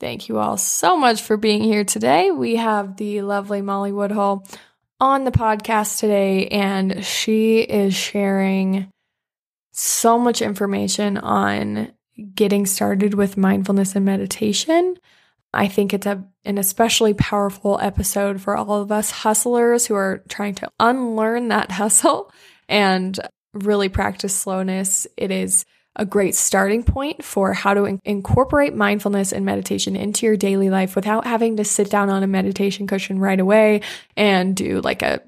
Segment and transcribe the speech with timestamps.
[0.00, 2.30] Thank you all so much for being here today.
[2.30, 4.46] We have the lovely Molly Woodhull
[5.00, 8.90] on the podcast today, and she is sharing
[9.72, 11.92] so much information on
[12.34, 14.96] getting started with mindfulness and meditation.
[15.52, 20.22] I think it's a, an especially powerful episode for all of us hustlers who are
[20.28, 22.32] trying to unlearn that hustle
[22.68, 23.18] and
[23.52, 25.08] really practice slowness.
[25.16, 25.64] It is
[25.98, 30.70] a great starting point for how to in- incorporate mindfulness and meditation into your daily
[30.70, 33.80] life without having to sit down on a meditation cushion right away
[34.16, 35.20] and do like a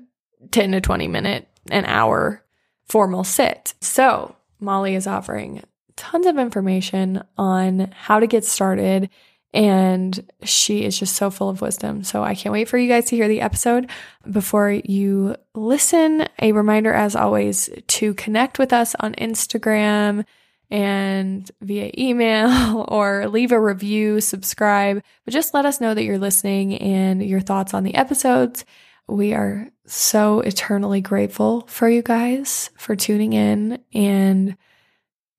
[0.52, 2.42] 10 to 20 minute, an hour
[2.88, 3.74] formal sit.
[3.80, 5.62] So, Molly is offering
[5.96, 9.10] tons of information on how to get started.
[9.52, 12.04] And she is just so full of wisdom.
[12.04, 13.90] So I can't wait for you guys to hear the episode.
[14.30, 20.24] Before you listen, a reminder, as always, to connect with us on Instagram
[20.70, 26.18] and via email or leave a review, subscribe, but just let us know that you're
[26.18, 28.64] listening and your thoughts on the episodes.
[29.08, 34.56] We are so eternally grateful for you guys for tuning in and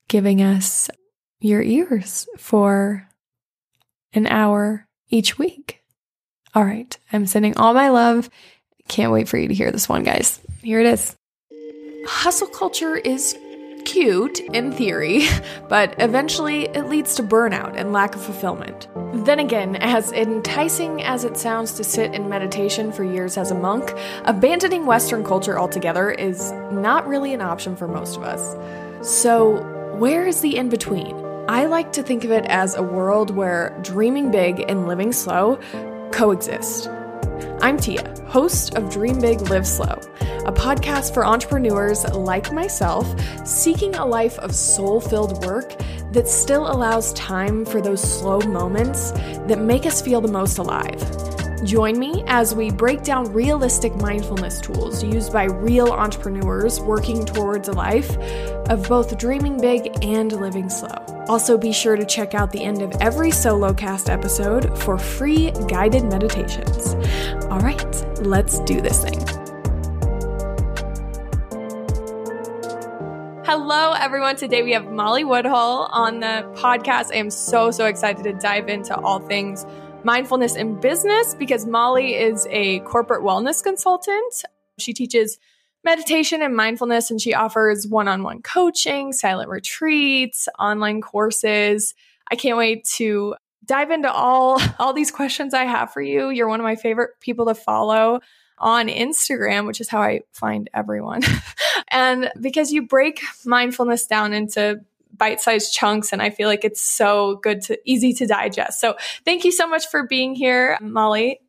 [0.10, 0.90] giving us
[1.40, 3.08] your ears for
[4.14, 5.82] an hour each week.
[6.54, 8.30] All right, I'm sending all my love.
[8.90, 10.42] Can't wait for you to hear this one, guys.
[10.62, 11.16] Here it is.
[12.06, 13.38] Hustle culture is
[13.82, 15.26] cute in theory,
[15.70, 18.88] but eventually it leads to burnout and lack of fulfillment.
[19.26, 23.56] Then again, as enticing as it sounds to sit in meditation for years as a
[23.56, 23.94] monk,
[24.26, 28.56] abandoning Western culture altogether is not really an option for most of us.
[29.02, 29.62] So,
[29.98, 31.16] where is the in between?
[31.48, 35.60] I like to think of it as a world where dreaming big and living slow
[36.12, 36.90] coexist.
[37.62, 40.00] I'm Tia, host of Dream Big, Live Slow,
[40.46, 43.08] a podcast for entrepreneurs like myself
[43.46, 45.76] seeking a life of soul filled work
[46.12, 51.00] that still allows time for those slow moments that make us feel the most alive.
[51.64, 57.68] Join me as we break down realistic mindfulness tools used by real entrepreneurs working towards
[57.68, 58.18] a life
[58.68, 60.96] of both dreaming big and living slow.
[61.30, 65.52] Also, be sure to check out the end of every solo cast episode for free
[65.68, 66.96] guided meditations.
[67.46, 69.20] All right, let's do this thing.
[73.46, 74.36] Hello, everyone.
[74.36, 77.12] Today we have Molly Woodhull on the podcast.
[77.12, 79.64] I am so, so excited to dive into all things
[80.04, 84.44] mindfulness in business because Molly is a corporate wellness consultant.
[84.80, 85.38] She teaches
[85.84, 91.94] meditation and mindfulness, and she offers one on one coaching, silent retreats, online courses.
[92.30, 93.36] I can't wait to
[93.66, 96.30] dive into all, all these questions I have for you.
[96.30, 98.20] You're one of my favorite people to follow
[98.58, 101.22] on Instagram, which is how I find everyone.
[101.88, 104.82] and because you break mindfulness down into
[105.18, 108.80] bite-sized chunks and I feel like it's so good to easy to digest.
[108.80, 108.96] So
[109.26, 111.40] thank you so much for being here, Molly.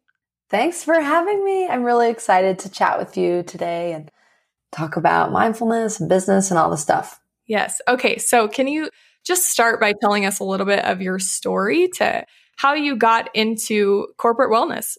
[0.50, 1.66] Thanks for having me.
[1.66, 4.10] I'm really excited to chat with you today and
[4.70, 7.20] talk about mindfulness and business and all the stuff.
[7.46, 7.80] Yes.
[7.88, 8.18] Okay.
[8.18, 8.90] So can you
[9.24, 12.24] just start by telling us a little bit of your story to
[12.56, 14.96] how you got into corporate wellness?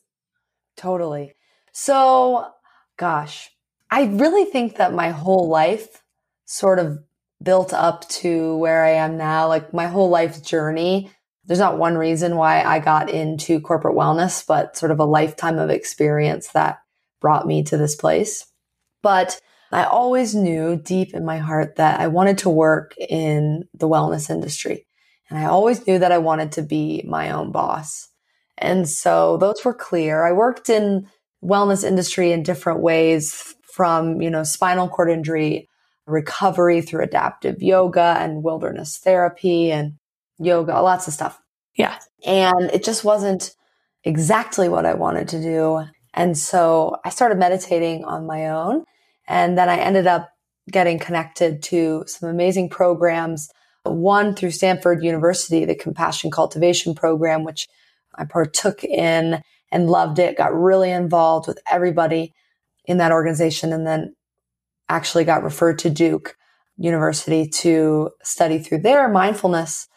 [0.75, 1.35] Totally.
[1.71, 2.47] So,
[2.97, 3.49] gosh,
[3.91, 6.03] I really think that my whole life
[6.45, 6.99] sort of
[7.43, 11.11] built up to where I am now, like my whole life journey.
[11.45, 15.59] There's not one reason why I got into corporate wellness, but sort of a lifetime
[15.59, 16.79] of experience that
[17.19, 18.45] brought me to this place.
[19.01, 19.39] But
[19.71, 24.29] I always knew deep in my heart that I wanted to work in the wellness
[24.29, 24.85] industry.
[25.29, 28.07] And I always knew that I wanted to be my own boss.
[28.57, 30.23] And so those were clear.
[30.23, 31.09] I worked in
[31.43, 35.67] wellness industry in different ways from, you know, spinal cord injury
[36.05, 39.93] recovery through adaptive yoga and wilderness therapy and
[40.39, 41.39] yoga, lots of stuff.
[41.75, 41.97] Yeah.
[42.25, 43.55] And it just wasn't
[44.03, 45.85] exactly what I wanted to do.
[46.13, 48.83] And so I started meditating on my own.
[49.27, 50.29] And then I ended up
[50.69, 53.49] getting connected to some amazing programs.
[53.83, 57.67] One through Stanford University, the Compassion Cultivation Program, which
[58.15, 59.41] I partook in
[59.71, 62.33] and loved it, got really involved with everybody
[62.85, 63.73] in that organization.
[63.73, 64.15] And then
[64.95, 66.35] actually got referred to Duke
[66.77, 69.87] University to study through their mindfulness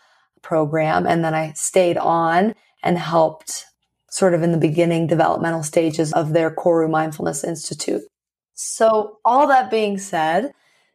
[0.42, 1.06] program.
[1.06, 3.66] And then I stayed on and helped
[4.10, 8.02] sort of in the beginning developmental stages of their Koru Mindfulness Institute.
[8.54, 10.52] So all that being said,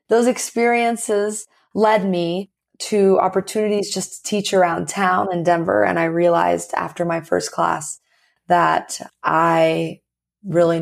[0.09, 2.50] those experiences led me
[2.80, 5.83] to opportunities just to teach around town in Denver.
[5.83, 8.00] And I realized after my first class
[8.48, 10.00] that I
[10.43, 10.79] really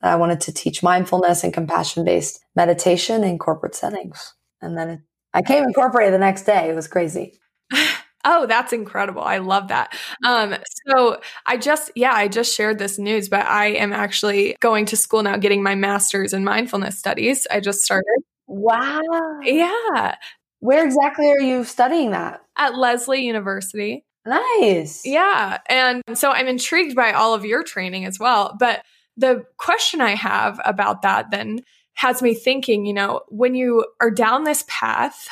[0.00, 4.34] that I wanted to teach mindfulness and compassion based meditation in corporate settings.
[4.60, 5.04] And then
[5.34, 6.68] I came incorporated the next day.
[6.68, 7.38] It was crazy.
[8.24, 9.22] Oh, that's incredible.
[9.22, 9.96] I love that.
[10.24, 10.54] Um,
[10.86, 14.96] so I just, yeah, I just shared this news, but I am actually going to
[14.96, 17.48] school now, getting my master's in mindfulness studies.
[17.50, 18.22] I just started.
[18.46, 19.00] Wow.
[19.42, 20.14] Yeah.
[20.60, 22.42] Where exactly are you studying that?
[22.56, 24.04] At Lesley University.
[24.26, 25.02] Nice.
[25.04, 25.58] Yeah.
[25.68, 28.56] And so I'm intrigued by all of your training as well.
[28.58, 28.82] But
[29.16, 31.62] the question I have about that then
[31.94, 35.28] has me thinking, you know, when you are down this path,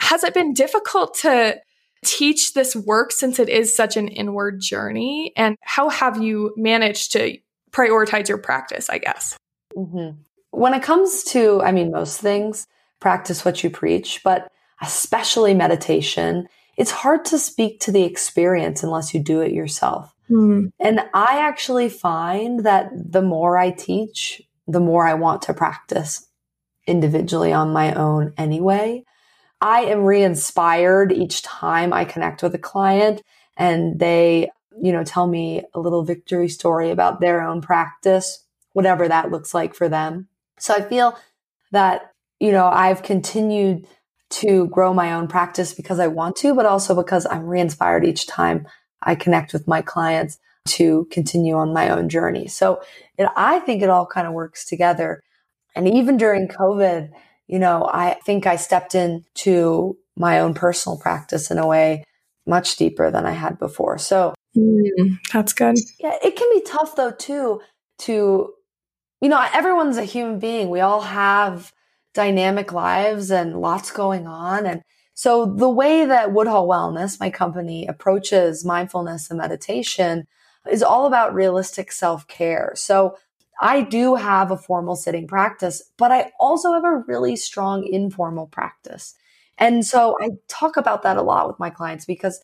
[0.00, 1.60] has it been difficult to
[2.04, 5.32] teach this work since it is such an inward journey?
[5.36, 7.36] And how have you managed to
[7.72, 9.36] prioritize your practice, I guess?
[9.76, 10.20] Mm-hmm.
[10.50, 12.66] When it comes to, I mean, most things,
[13.00, 14.50] practice what you preach, but
[14.80, 16.48] especially meditation,
[16.78, 20.14] it's hard to speak to the experience unless you do it yourself.
[20.30, 20.70] Mm.
[20.78, 26.26] And I actually find that the more I teach, the more I want to practice
[26.86, 29.04] individually on my own anyway.
[29.60, 33.22] I am re-inspired each time I connect with a client
[33.56, 34.48] and they,
[34.80, 39.52] you know, tell me a little victory story about their own practice, whatever that looks
[39.52, 40.28] like for them.
[40.60, 41.18] So I feel
[41.72, 43.88] that, you know, I've continued
[44.30, 48.26] to grow my own practice because I want to, but also because I'm re-inspired each
[48.26, 48.66] time
[49.02, 52.46] I connect with my clients to continue on my own journey.
[52.48, 52.82] So
[53.16, 55.22] it, I think it all kind of works together.
[55.74, 57.10] And even during COVID,
[57.46, 62.04] you know, I think I stepped into my own personal practice in a way
[62.46, 63.98] much deeper than I had before.
[63.98, 65.78] So mm, that's good.
[66.00, 67.60] Yeah, it can be tough though too
[68.00, 68.52] to
[69.20, 70.70] you know, everyone's a human being.
[70.70, 71.72] We all have
[72.14, 74.82] dynamic lives and lots going on and
[75.18, 80.28] so the way that Woodhull Wellness, my company, approaches mindfulness and meditation
[80.70, 82.74] is all about realistic self-care.
[82.76, 83.16] So
[83.60, 88.46] I do have a formal sitting practice, but I also have a really strong informal
[88.46, 89.16] practice.
[89.58, 92.40] And so I talk about that a lot with my clients because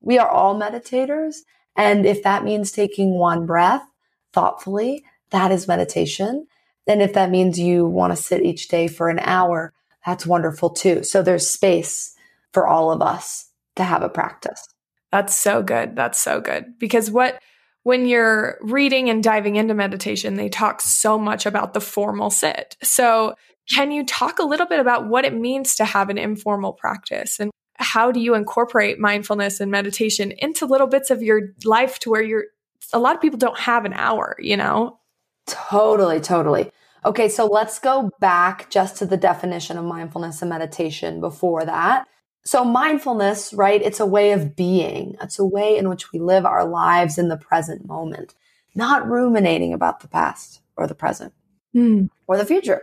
[0.00, 1.40] we are all meditators.
[1.76, 3.84] And if that means taking one breath
[4.32, 6.46] thoughtfully, that is meditation.
[6.86, 9.72] And if that means you want to sit each day for an hour,
[10.04, 11.02] that's wonderful too.
[11.02, 12.14] So there's space
[12.52, 14.66] for all of us to have a practice.
[15.10, 15.96] That's so good.
[15.96, 16.78] That's so good.
[16.78, 17.40] Because what
[17.84, 22.76] when you're reading and diving into meditation, they talk so much about the formal sit.
[22.82, 23.34] So,
[23.72, 27.40] can you talk a little bit about what it means to have an informal practice
[27.40, 32.10] and how do you incorporate mindfulness and meditation into little bits of your life to
[32.10, 32.44] where you're
[32.92, 34.98] a lot of people don't have an hour, you know?
[35.46, 36.70] Totally, totally.
[37.04, 42.06] Okay, so let's go back just to the definition of mindfulness and meditation before that.
[42.44, 43.80] So mindfulness, right?
[43.82, 45.16] It's a way of being.
[45.20, 48.34] It's a way in which we live our lives in the present moment,
[48.74, 51.32] not ruminating about the past or the present
[51.74, 52.08] mm.
[52.26, 52.82] or the future.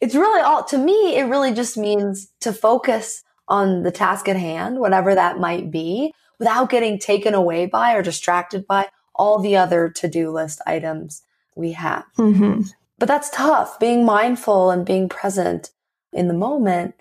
[0.00, 4.36] It's really all, to me, it really just means to focus on the task at
[4.36, 9.56] hand, whatever that might be, without getting taken away by or distracted by all the
[9.56, 11.22] other to-do list items
[11.54, 12.04] we have.
[12.18, 12.62] Mm-hmm.
[12.98, 13.78] But that's tough.
[13.78, 15.70] Being mindful and being present
[16.12, 16.94] in the moment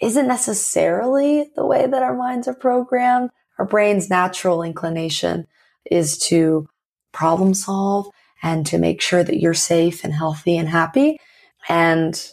[0.00, 3.30] isn't necessarily the way that our minds are programmed.
[3.58, 5.46] Our brain's natural inclination
[5.90, 6.68] is to
[7.12, 8.08] problem solve
[8.42, 11.18] and to make sure that you're safe and healthy and happy.
[11.68, 12.30] And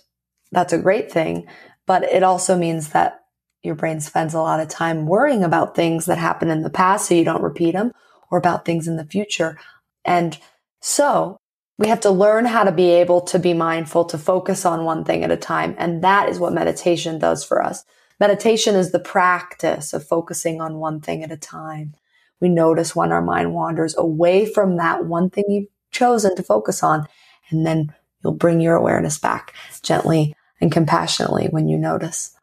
[0.51, 1.47] that's a great thing.
[1.85, 3.19] But it also means that
[3.63, 7.07] your brain spends a lot of time worrying about things that happened in the past
[7.07, 7.91] so you don't repeat them
[8.31, 9.57] or about things in the future.
[10.03, 10.37] And
[10.81, 11.37] so
[11.81, 15.03] we have to learn how to be able to be mindful, to focus on one
[15.03, 15.73] thing at a time.
[15.79, 17.83] And that is what meditation does for us.
[18.19, 21.95] Meditation is the practice of focusing on one thing at a time.
[22.39, 26.83] We notice when our mind wanders away from that one thing you've chosen to focus
[26.83, 27.07] on.
[27.49, 27.91] And then
[28.23, 32.37] you'll bring your awareness back gently and compassionately when you notice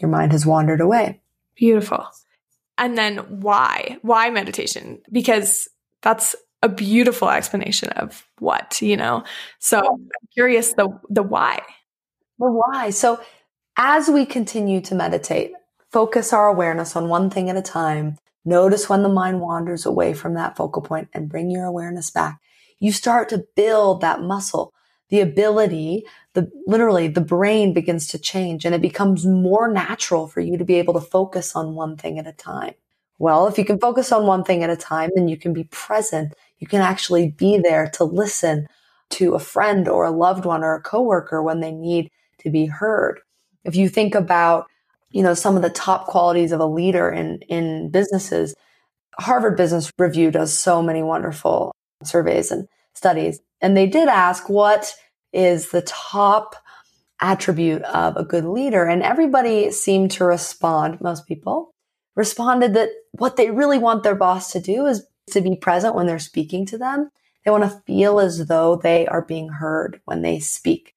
[0.00, 1.20] your mind has wandered away.
[1.54, 2.08] Beautiful.
[2.76, 3.98] And then why?
[4.02, 5.00] Why meditation?
[5.12, 5.68] Because
[6.02, 9.24] that's a beautiful explanation of what, you know.
[9.58, 11.60] So I'm curious the the why.
[12.38, 12.90] The why.
[12.90, 13.20] So
[13.76, 15.52] as we continue to meditate,
[15.90, 18.18] focus our awareness on one thing at a time.
[18.44, 22.40] Notice when the mind wanders away from that focal point and bring your awareness back.
[22.78, 24.72] You start to build that muscle.
[25.10, 30.40] The ability, the literally the brain begins to change and it becomes more natural for
[30.40, 32.74] you to be able to focus on one thing at a time.
[33.18, 35.64] Well, if you can focus on one thing at a time, then you can be
[35.64, 36.32] present.
[36.60, 38.66] You can actually be there to listen
[39.10, 42.66] to a friend or a loved one or a coworker when they need to be
[42.66, 43.20] heard.
[43.64, 44.66] If you think about,
[45.10, 48.54] you know, some of the top qualities of a leader in, in businesses,
[49.18, 51.74] Harvard Business Review does so many wonderful
[52.04, 53.40] surveys and studies.
[53.60, 54.94] And they did ask what
[55.32, 56.56] is the top
[57.20, 58.84] attribute of a good leader?
[58.84, 61.72] And everybody seemed to respond, most people,
[62.16, 66.06] responded that what they really want their boss to do is to be present when
[66.06, 67.10] they're speaking to them.
[67.44, 70.94] They want to feel as though they are being heard when they speak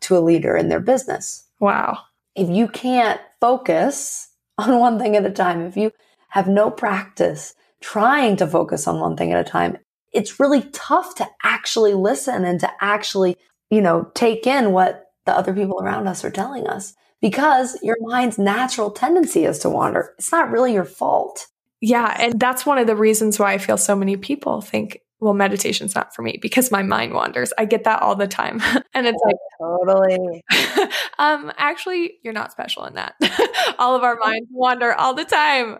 [0.00, 1.46] to a leader in their business.
[1.58, 1.98] Wow.
[2.34, 5.92] If you can't focus on one thing at a time, if you
[6.28, 9.78] have no practice trying to focus on one thing at a time,
[10.12, 13.36] it's really tough to actually listen and to actually,
[13.70, 17.96] you know, take in what the other people around us are telling us because your
[18.00, 20.14] mind's natural tendency is to wander.
[20.18, 21.46] It's not really your fault.
[21.80, 22.14] Yeah.
[22.18, 25.94] And that's one of the reasons why I feel so many people think, well, meditation's
[25.94, 27.52] not for me because my mind wanders.
[27.58, 28.60] I get that all the time.
[28.94, 30.42] and it's like, totally.
[31.18, 33.14] um, actually, you're not special in that.
[33.78, 35.78] all of our minds wander all the time.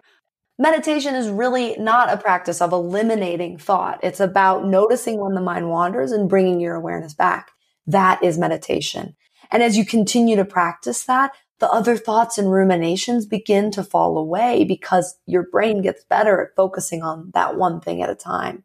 [0.59, 3.99] Meditation is really not a practice of eliminating thought.
[4.03, 7.51] It's about noticing when the mind wanders and bringing your awareness back.
[7.87, 9.17] That is meditation.
[9.51, 14.19] And as you continue to practice that, the other thoughts and ruminations begin to fall
[14.19, 18.65] away because your brain gets better at focusing on that one thing at a time.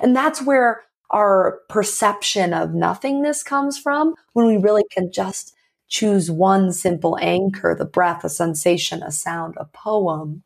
[0.00, 5.54] And that's where our perception of nothingness comes from when we really can just
[5.88, 10.42] choose one simple anchor, the breath, a sensation, a sound, a poem,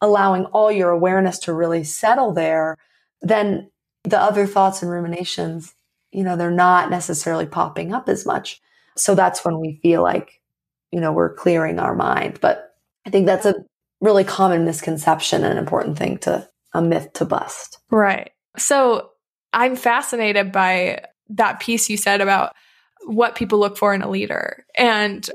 [0.00, 2.76] allowing all your awareness to really settle there,
[3.20, 3.70] then
[4.04, 5.74] the other thoughts and ruminations,
[6.10, 8.60] you know, they're not necessarily popping up as much.
[8.96, 10.37] So that's when we feel like,
[10.92, 12.38] you know, we're clearing our mind.
[12.40, 12.74] But
[13.06, 13.54] I think that's a
[14.00, 17.78] really common misconception and important thing to, a myth to bust.
[17.90, 18.30] Right.
[18.56, 19.10] So
[19.52, 22.54] I'm fascinated by that piece you said about
[23.04, 24.64] what people look for in a leader.
[24.76, 25.28] And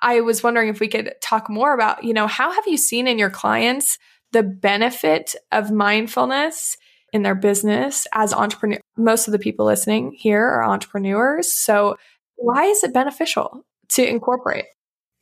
[0.00, 3.06] I was wondering if we could talk more about, you know, how have you seen
[3.06, 3.98] in your clients
[4.32, 6.76] the benefit of mindfulness
[7.12, 8.78] in their business as entrepreneur?
[8.96, 11.52] Most of the people listening here are entrepreneurs.
[11.52, 11.96] So
[12.36, 14.66] why is it beneficial to incorporate?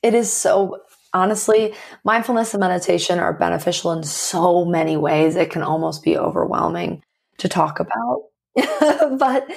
[0.02, 0.80] It is so
[1.16, 1.74] honestly,
[2.04, 5.34] mindfulness and meditation are beneficial in so many ways.
[5.34, 7.02] It can almost be overwhelming
[7.38, 8.24] to talk about.
[9.18, 9.50] but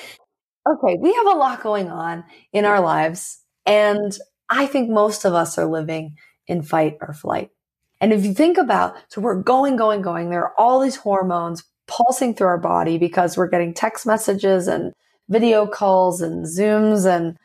[0.68, 3.40] okay, we have a lot going on in our lives.
[3.66, 4.18] And
[4.50, 6.16] I think most of us are living
[6.48, 7.50] in fight or flight.
[8.02, 11.64] And if you think about, so we're going, going, going, there are all these hormones
[11.88, 14.94] pulsing through our body because we're getting text messages and
[15.28, 17.38] video calls and Zooms and,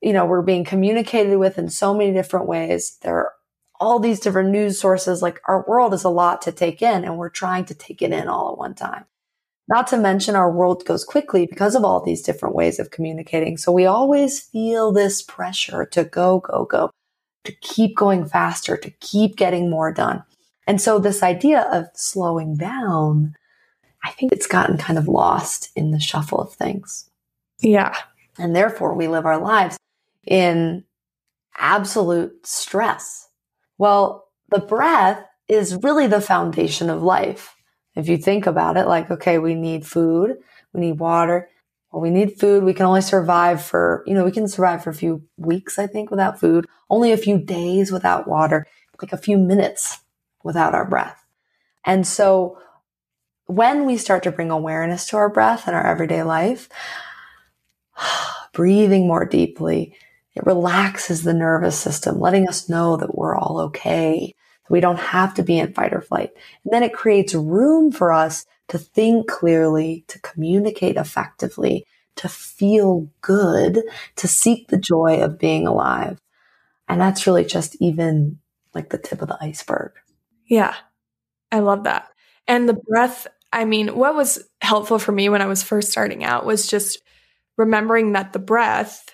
[0.00, 2.96] you know, we're being communicated with in so many different ways.
[3.02, 3.32] There are
[3.78, 5.22] all these different news sources.
[5.22, 8.12] Like our world is a lot to take in and we're trying to take it
[8.12, 9.04] in all at one time.
[9.68, 13.56] Not to mention our world goes quickly because of all these different ways of communicating.
[13.56, 16.90] So we always feel this pressure to go, go, go,
[17.44, 20.24] to keep going faster, to keep getting more done.
[20.66, 23.34] And so this idea of slowing down,
[24.04, 27.08] I think it's gotten kind of lost in the shuffle of things.
[27.60, 27.96] Yeah.
[28.38, 29.78] And therefore we live our lives
[30.26, 30.84] in
[31.56, 33.28] absolute stress.
[33.78, 37.54] Well, the breath is really the foundation of life.
[37.96, 40.36] If you think about it, like, okay, we need food,
[40.72, 41.48] we need water.
[41.90, 42.62] Well, we need food.
[42.62, 45.88] We can only survive for, you know, we can survive for a few weeks, I
[45.88, 48.66] think, without food, only a few days without water,
[49.02, 49.98] like a few minutes
[50.44, 51.24] without our breath.
[51.84, 52.58] And so
[53.46, 56.68] when we start to bring awareness to our breath in our everyday life,
[58.52, 59.96] breathing more deeply,
[60.40, 64.34] it relaxes the nervous system, letting us know that we're all okay,
[64.70, 66.30] we don't have to be in fight or flight.
[66.64, 73.10] And then it creates room for us to think clearly, to communicate effectively, to feel
[73.20, 73.82] good,
[74.16, 76.20] to seek the joy of being alive.
[76.88, 78.38] And that's really just even
[78.72, 79.92] like the tip of the iceberg.
[80.46, 80.74] Yeah.
[81.50, 82.08] I love that.
[82.46, 86.22] And the breath, I mean, what was helpful for me when I was first starting
[86.22, 87.02] out was just
[87.56, 89.04] remembering that the breath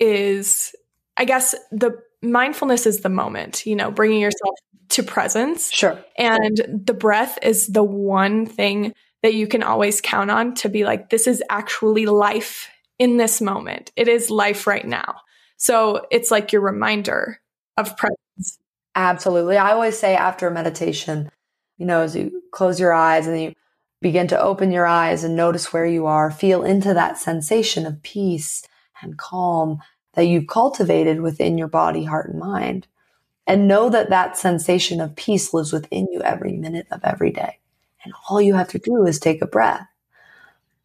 [0.00, 0.74] is,
[1.16, 4.56] I guess, the mindfulness is the moment, you know, bringing yourself
[4.90, 5.70] to presence.
[5.70, 6.02] Sure.
[6.18, 10.84] And the breath is the one thing that you can always count on to be
[10.84, 13.92] like, this is actually life in this moment.
[13.96, 15.20] It is life right now.
[15.56, 17.40] So it's like your reminder
[17.76, 18.58] of presence.
[18.94, 19.56] Absolutely.
[19.56, 21.30] I always say after a meditation,
[21.78, 23.54] you know, as you close your eyes and you
[24.00, 28.02] begin to open your eyes and notice where you are, feel into that sensation of
[28.02, 28.62] peace
[29.02, 29.80] and calm
[30.14, 32.86] that you've cultivated within your body, heart, and mind
[33.50, 37.58] and know that that sensation of peace lives within you every minute of every day.
[38.04, 39.86] And all you have to do is take a breath.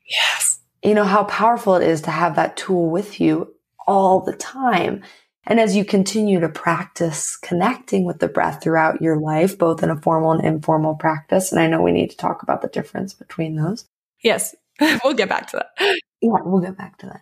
[0.08, 0.60] Yes.
[0.84, 3.54] You know how powerful it is to have that tool with you
[3.86, 5.04] all the time.
[5.46, 9.92] And as you continue to practice connecting with the breath throughout your life, both in
[9.92, 13.14] a formal and informal practice, and I know we need to talk about the difference
[13.14, 13.86] between those.
[14.24, 14.56] Yes,
[15.04, 16.00] we'll get back to that.
[16.20, 17.22] Yeah, we'll get back to that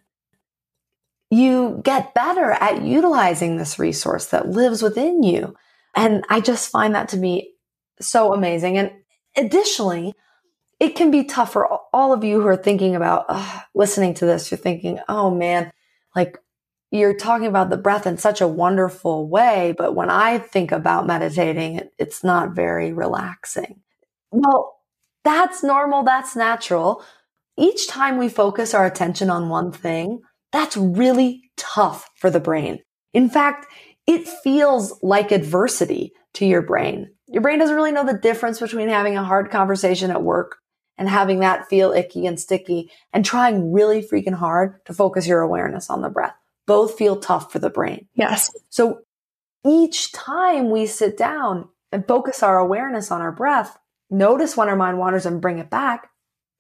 [1.34, 5.56] you get better at utilizing this resource that lives within you.
[5.96, 7.54] And I just find that to be
[8.02, 8.78] so amazing.
[8.78, 8.92] And
[9.36, 10.14] additionally,
[10.80, 13.26] it can be tough for all of you who are thinking about
[13.74, 14.52] listening to this.
[14.52, 15.72] You're thinking, oh man,
[16.16, 16.38] like
[16.92, 19.74] you're talking about the breath in such a wonderful way.
[19.78, 23.82] But when I think about meditating, it's not very relaxing.
[24.32, 24.76] Well,
[25.24, 26.04] that's normal.
[26.04, 27.04] That's natural.
[27.58, 30.22] Each time we focus our attention on one thing,
[30.54, 32.80] that's really tough for the brain.
[33.14, 33.68] In fact,
[34.08, 37.12] it feels like adversity to your brain.
[37.28, 40.58] Your brain doesn't really know the difference between having a hard conversation at work
[40.98, 45.42] and having that feel icky and sticky and trying really freaking hard to focus your
[45.42, 46.36] awareness on the breath.
[46.68, 48.08] Both feel tough for the brain.
[48.14, 48.52] Yes.
[48.70, 49.00] So
[49.66, 53.78] each time we sit down and focus our awareness on our breath,
[54.10, 56.10] notice when our mind wanders and bring it back,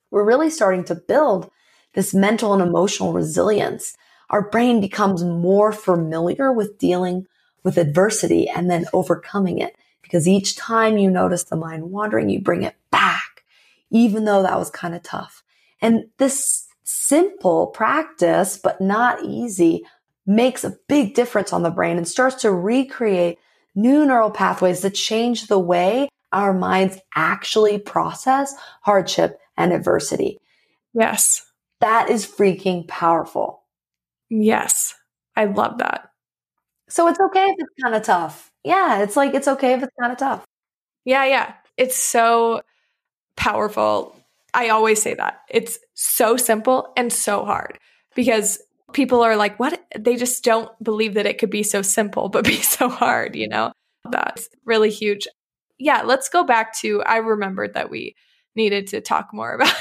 [0.09, 1.51] we're really starting to build
[1.93, 3.95] this mental and emotional resilience.
[4.29, 7.25] Our brain becomes more familiar with dealing
[7.63, 12.41] with adversity and then overcoming it because each time you notice the mind wandering, you
[12.41, 13.43] bring it back,
[13.89, 15.43] even though that was kind of tough.
[15.81, 19.85] And this simple practice, but not easy,
[20.25, 23.39] makes a big difference on the brain and starts to recreate
[23.75, 30.39] new neural pathways that change the way our minds actually process hardship and adversity.
[30.93, 31.45] Yes.
[31.83, 33.61] That is freaking powerful.
[34.29, 34.95] Yes.
[35.35, 36.11] I love that.
[36.87, 38.53] So it's okay if it's kind of tough.
[38.63, 40.45] Yeah, it's like it's okay if it's kind of tough.
[41.03, 41.53] Yeah, yeah.
[41.75, 42.61] It's so
[43.35, 44.15] powerful.
[44.53, 45.41] I always say that.
[45.49, 47.79] It's so simple and so hard
[48.15, 48.59] because
[48.93, 49.83] people are like, what?
[49.99, 53.49] They just don't believe that it could be so simple, but be so hard, you
[53.49, 53.73] know?
[54.09, 55.27] That's really huge.
[55.79, 58.15] Yeah, let's go back to I remembered that we
[58.55, 59.75] needed to talk more about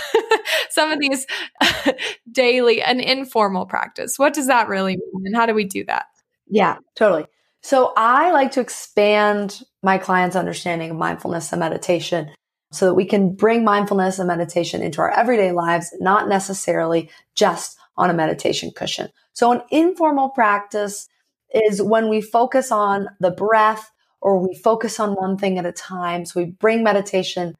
[0.72, 1.26] some of these
[2.32, 4.18] daily and informal practice.
[4.18, 5.26] What does that really mean?
[5.26, 6.06] And how do we do that?
[6.48, 7.26] Yeah, totally.
[7.62, 12.30] So I like to expand my clients' understanding of mindfulness and meditation
[12.72, 17.78] so that we can bring mindfulness and meditation into our everyday lives, not necessarily just
[17.96, 19.08] on a meditation cushion.
[19.32, 21.08] So an informal practice
[21.54, 25.72] is when we focus on the breath or we focus on one thing at a
[25.72, 26.24] time.
[26.24, 27.54] So we bring meditation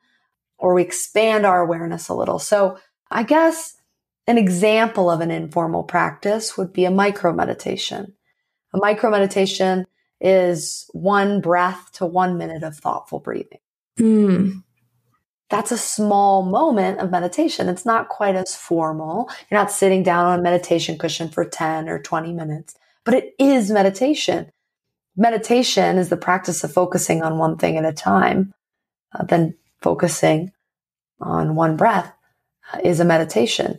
[0.59, 2.39] or we expand our awareness a little.
[2.39, 2.79] So
[3.13, 3.77] I guess
[4.27, 8.15] an example of an informal practice would be a micro meditation.
[8.75, 9.87] A micro meditation
[10.21, 13.59] is one breath to one minute of thoughtful breathing.
[13.99, 14.63] Mm.
[15.51, 17.69] That's a small moment of meditation.
[17.69, 19.29] It's not quite as formal.
[19.51, 23.35] You're not sitting down on a meditation cushion for 10 or 20 minutes, but it
[23.39, 24.51] is meditation.
[25.15, 28.55] Meditation is the practice of focusing on one thing at a time,
[29.15, 30.53] uh, then focusing
[31.21, 32.15] on one breath
[32.85, 33.79] is a meditation.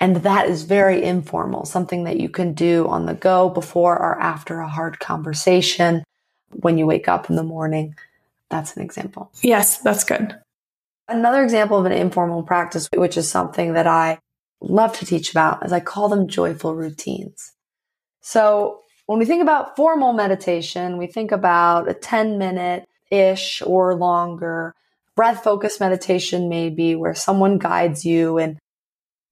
[0.00, 4.20] And that is very informal, something that you can do on the go before or
[4.20, 6.02] after a hard conversation
[6.50, 7.94] when you wake up in the morning.
[8.50, 9.30] That's an example.
[9.42, 10.36] Yes, that's good.
[11.08, 14.18] Another example of an informal practice, which is something that I
[14.60, 17.52] love to teach about, is I call them joyful routines.
[18.20, 23.94] So when we think about formal meditation, we think about a 10 minute ish or
[23.94, 24.74] longer
[25.14, 28.58] breath focused meditation, may be where someone guides you and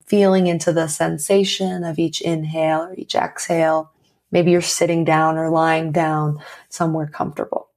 [0.05, 3.91] feeling into the sensation of each inhale or each exhale.
[4.31, 6.39] Maybe you're sitting down or lying down
[6.69, 7.69] somewhere comfortable.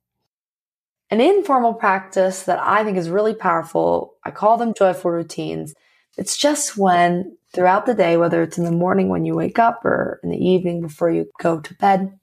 [1.10, 5.74] An informal practice that I think is really powerful, I call them joyful routines.
[6.16, 9.84] It's just when throughout the day, whether it's in the morning when you wake up
[9.84, 12.18] or in the evening before you go to bed,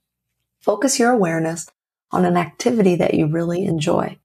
[0.59, 1.69] focus your awareness
[2.11, 4.17] on an activity that you really enjoy.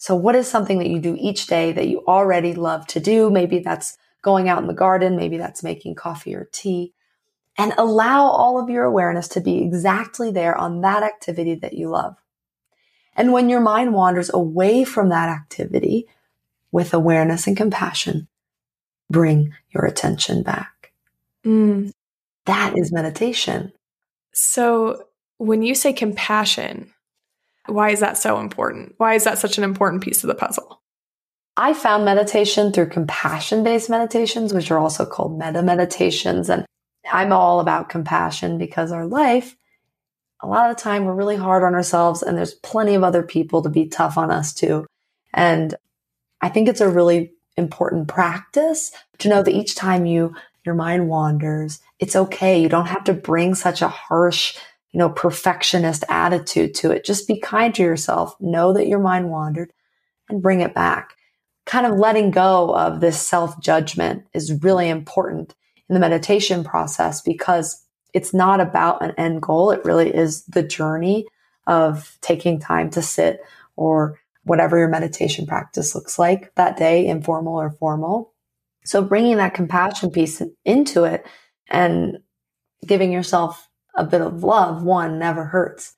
[0.00, 3.28] So what is something that you do each day that you already love to do?
[3.28, 5.14] Maybe that's going out in the garden.
[5.14, 6.94] Maybe that's making coffee or tea
[7.58, 11.90] and allow all of your awareness to be exactly there on that activity that you
[11.90, 12.16] love.
[13.14, 16.06] And when your mind wanders away from that activity
[16.72, 18.26] with awareness and compassion,
[19.10, 20.92] bring your attention back.
[21.44, 21.92] Mm.
[22.46, 23.72] That is meditation.
[24.32, 25.04] So
[25.36, 26.94] when you say compassion,
[27.70, 28.94] why is that so important?
[28.98, 30.80] Why is that such an important piece of the puzzle?
[31.56, 36.48] I found meditation through compassion based meditations, which are also called metta meditations.
[36.48, 36.64] And
[37.10, 39.56] I'm all about compassion because our life,
[40.42, 43.22] a lot of the time, we're really hard on ourselves, and there's plenty of other
[43.22, 44.86] people to be tough on us too.
[45.34, 45.74] And
[46.40, 51.08] I think it's a really important practice to know that each time you your mind
[51.08, 52.60] wanders, it's okay.
[52.60, 54.56] You don't have to bring such a harsh,
[54.92, 57.04] you know, perfectionist attitude to it.
[57.04, 58.34] Just be kind to yourself.
[58.40, 59.72] Know that your mind wandered
[60.28, 61.16] and bring it back
[61.70, 65.54] kind of letting go of this self judgment is really important
[65.88, 69.70] in the meditation process because it's not about an end goal.
[69.70, 71.26] It really is the journey
[71.68, 73.40] of taking time to sit
[73.76, 78.32] or whatever your meditation practice looks like that day, informal or formal.
[78.84, 81.24] So bringing that compassion piece into it
[81.68, 82.18] and
[82.84, 85.94] giving yourself a bit of love, one, never hurts.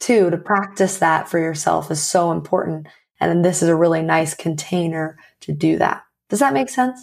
[0.00, 2.86] Two, to practice that for yourself is so important.
[3.20, 6.02] And then this is a really nice container to do that.
[6.28, 7.00] Does that make sense?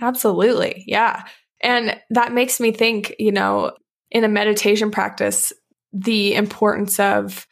[0.00, 0.84] Absolutely.
[0.86, 1.24] Yeah.
[1.62, 3.72] And that makes me think, you know,
[4.10, 5.52] in a meditation practice,
[5.92, 7.46] the importance of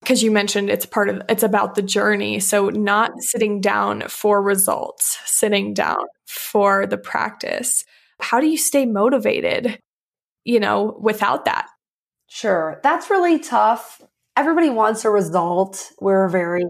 [0.00, 4.42] because you mentioned it's part of it's about the journey so not sitting down for
[4.42, 5.96] results sitting down
[6.26, 7.84] for the practice
[8.20, 9.80] how do you stay motivated
[10.48, 11.68] you know without that
[12.26, 14.00] sure that's really tough
[14.36, 16.64] everybody wants a result we're very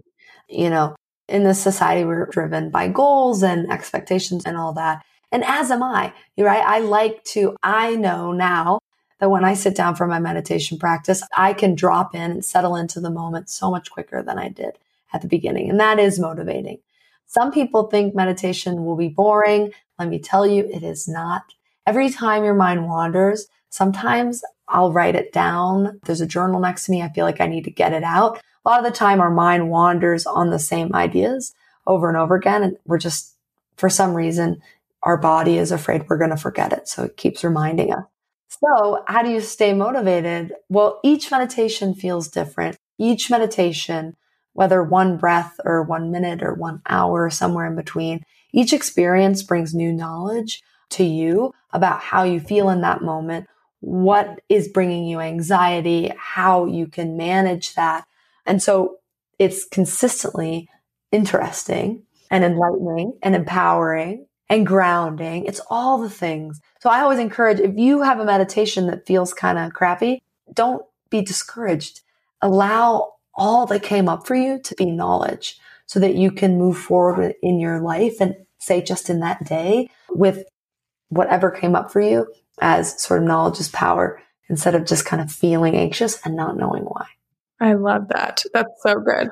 [0.48, 0.96] you know
[1.28, 5.82] in this society we're driven by goals and expectations and all that and as am
[5.82, 8.80] i right i like to i know now
[9.20, 12.76] that when I sit down for my meditation practice, I can drop in and settle
[12.76, 14.78] into the moment so much quicker than I did
[15.12, 15.68] at the beginning.
[15.68, 16.78] And that is motivating.
[17.26, 19.72] Some people think meditation will be boring.
[19.98, 21.42] Let me tell you, it is not.
[21.84, 26.00] Every time your mind wanders, sometimes I'll write it down.
[26.04, 27.02] There's a journal next to me.
[27.02, 28.40] I feel like I need to get it out.
[28.64, 31.54] A lot of the time, our mind wanders on the same ideas
[31.86, 32.62] over and over again.
[32.62, 33.34] And we're just,
[33.76, 34.60] for some reason,
[35.02, 36.88] our body is afraid we're going to forget it.
[36.88, 38.04] So it keeps reminding us.
[38.48, 40.52] So, how do you stay motivated?
[40.68, 42.76] Well, each meditation feels different.
[42.98, 44.16] Each meditation,
[44.54, 49.74] whether one breath or one minute or one hour, somewhere in between, each experience brings
[49.74, 53.46] new knowledge to you about how you feel in that moment,
[53.80, 58.04] what is bringing you anxiety, how you can manage that.
[58.44, 58.96] And so
[59.38, 60.68] it's consistently
[61.12, 65.44] interesting and enlightening and empowering and grounding.
[65.44, 66.60] It's all the things.
[66.80, 70.82] So I always encourage if you have a meditation that feels kind of crappy, don't
[71.10, 72.00] be discouraged.
[72.42, 76.76] Allow all that came up for you to be knowledge so that you can move
[76.76, 80.44] forward in your life and say just in that day with
[81.08, 82.26] whatever came up for you
[82.60, 86.56] as sort of knowledge is power instead of just kind of feeling anxious and not
[86.56, 87.06] knowing why.
[87.60, 88.44] I love that.
[88.54, 89.30] That's so good.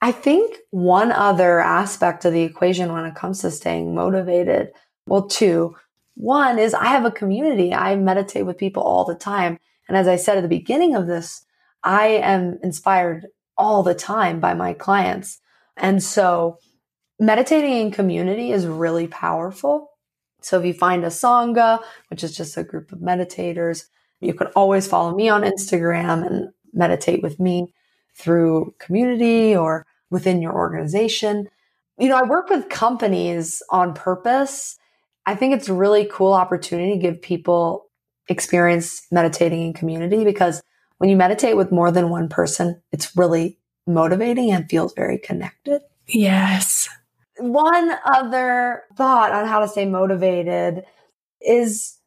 [0.00, 4.72] I think one other aspect of the equation when it comes to staying motivated,
[5.06, 5.76] well, two.
[6.14, 7.72] One is I have a community.
[7.72, 9.58] I meditate with people all the time.
[9.88, 11.44] And as I said at the beginning of this,
[11.82, 15.40] I am inspired all the time by my clients.
[15.76, 16.58] And so
[17.18, 19.91] meditating in community is really powerful.
[20.44, 23.84] So if you find a Sangha, which is just a group of meditators,
[24.20, 27.72] you can always follow me on Instagram and meditate with me
[28.14, 31.48] through community or within your organization.
[31.98, 34.78] You know, I work with companies on purpose.
[35.26, 37.86] I think it's a really cool opportunity to give people
[38.28, 40.62] experience meditating in community because
[40.98, 45.82] when you meditate with more than one person, it's really motivating and feels very connected.
[46.06, 46.88] Yes.
[47.42, 50.84] One other thought on how to stay motivated
[51.40, 51.98] is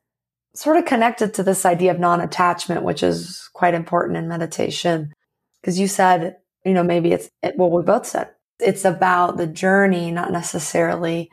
[0.54, 5.14] sort of connected to this idea of non attachment, which is quite important in meditation.
[5.62, 8.32] Because you said you know, maybe it's what we both said.
[8.60, 11.32] It's about the journey, not necessarily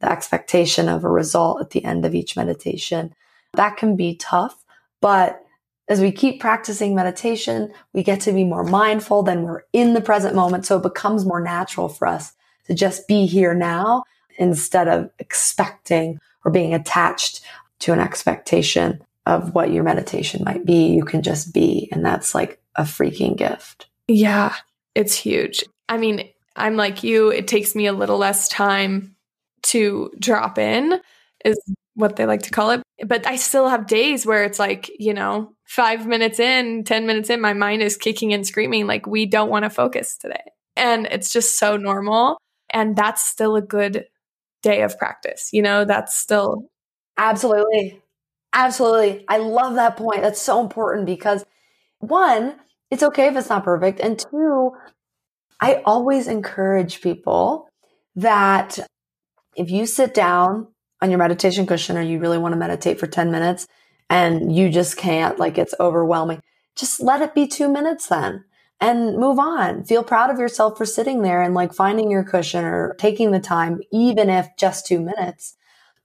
[0.00, 3.14] the expectation of a result at the end of each meditation.
[3.54, 4.64] That can be tough,
[5.00, 5.40] but
[5.88, 10.00] as we keep practicing meditation, we get to be more mindful, then we're in the
[10.00, 10.64] present moment.
[10.64, 12.32] So it becomes more natural for us
[12.66, 14.04] to just be here now
[14.38, 17.42] instead of expecting or being attached
[17.80, 20.88] to an expectation of what your meditation might be.
[20.88, 21.88] You can just be.
[21.92, 23.88] And that's like a freaking gift.
[24.08, 24.54] Yeah.
[24.94, 25.64] It's huge.
[25.88, 29.16] I mean, I'm like you, it takes me a little less time
[29.62, 31.00] to drop in,
[31.44, 31.58] is
[31.94, 32.82] what they like to call it.
[33.06, 37.30] But I still have days where it's like, you know, five minutes in, 10 minutes
[37.30, 40.42] in, my mind is kicking and screaming, like, we don't want to focus today.
[40.76, 42.38] And it's just so normal.
[42.72, 44.06] And that's still a good
[44.62, 45.50] day of practice.
[45.52, 46.70] You know, that's still.
[47.18, 48.00] Absolutely.
[48.52, 49.24] Absolutely.
[49.28, 50.22] I love that point.
[50.22, 51.44] That's so important because
[52.00, 52.56] one,
[52.90, 54.00] it's okay if it's not perfect.
[54.00, 54.72] And two,
[55.60, 57.68] I always encourage people
[58.16, 58.78] that
[59.56, 60.68] if you sit down
[61.00, 63.66] on your meditation cushion or you really want to meditate for 10 minutes
[64.10, 66.40] and you just can't, like it's overwhelming,
[66.76, 68.44] just let it be two minutes then
[68.82, 69.84] and move on.
[69.84, 73.38] Feel proud of yourself for sitting there and like finding your cushion or taking the
[73.38, 75.54] time, even if just two minutes.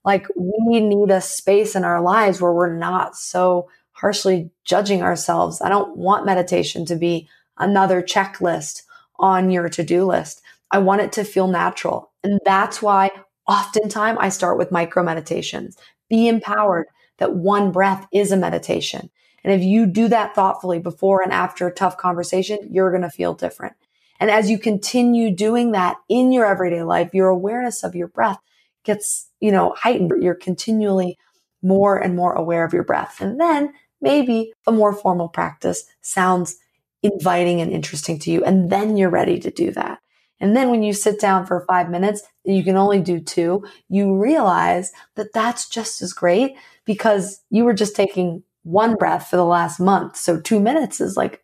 [0.04, 5.60] Like we need a space in our lives where we're not so harshly judging ourselves.
[5.60, 8.82] I don't want meditation to be another checklist
[9.18, 10.40] on your to do list.
[10.70, 12.12] I want it to feel natural.
[12.22, 13.10] And that's why
[13.48, 15.76] oftentimes I start with micro meditations.
[16.08, 16.86] Be empowered
[17.18, 19.10] that one breath is a meditation.
[19.48, 23.08] And if you do that thoughtfully before and after a tough conversation, you're going to
[23.08, 23.76] feel different.
[24.20, 28.38] And as you continue doing that in your everyday life, your awareness of your breath
[28.84, 30.12] gets, you know, heightened.
[30.22, 31.16] You're continually
[31.62, 33.22] more and more aware of your breath.
[33.22, 36.58] And then maybe a more formal practice sounds
[37.02, 38.44] inviting and interesting to you.
[38.44, 40.00] And then you're ready to do that.
[40.40, 44.14] And then when you sit down for five minutes, you can only do two, you
[44.14, 49.44] realize that that's just as great because you were just taking one breath for the
[49.44, 50.16] last month.
[50.16, 51.42] So two minutes is like,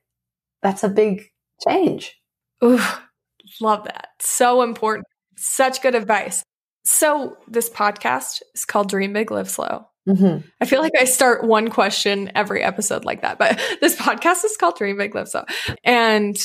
[0.62, 1.24] that's a big
[1.66, 2.14] change.
[2.62, 2.80] Ooh,
[3.60, 4.08] love that.
[4.20, 5.06] So important.
[5.36, 6.42] Such good advice.
[6.84, 9.86] So this podcast is called Dream Big, Live Slow.
[10.06, 10.46] Mm-hmm.
[10.60, 14.58] I feel like I start one question every episode like that, but this podcast is
[14.58, 15.44] called Dream Big, Live Slow.
[15.82, 16.36] And,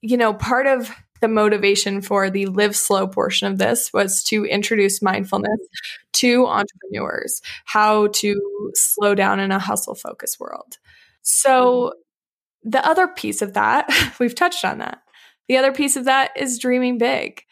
[0.00, 0.90] you know, part of
[1.24, 5.58] the motivation for the live slow portion of this was to introduce mindfulness
[6.12, 10.76] to entrepreneurs, how to slow down in a hustle focused world.
[11.22, 11.94] So,
[12.62, 13.88] the other piece of that,
[14.20, 14.98] we've touched on that.
[15.48, 17.42] The other piece of that is dreaming big.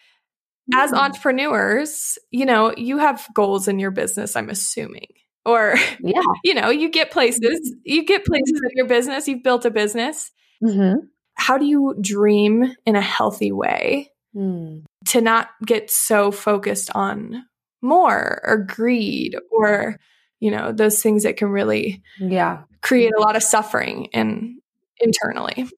[0.75, 1.01] As mm-hmm.
[1.01, 5.09] entrepreneurs, you know, you have goals in your business, I'm assuming.
[5.47, 6.21] Or, yeah.
[6.45, 10.31] you know, you get places, you get places in your business, you've built a business.
[10.63, 14.83] Mm-hmm how do you dream in a healthy way mm.
[15.07, 17.45] to not get so focused on
[17.81, 19.99] more or greed or
[20.40, 24.55] you know those things that can really yeah create a lot of suffering and
[25.01, 25.68] internally